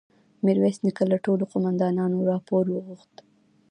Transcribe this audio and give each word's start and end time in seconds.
ميرويس 0.43 0.77
نيکه 0.85 1.03
له 1.11 1.17
ټولو 1.25 1.43
قوماندانانو 1.51 2.27
راپور 2.31 2.63
وغوښت. 2.69 3.13